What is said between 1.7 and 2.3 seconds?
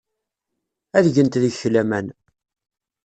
laman.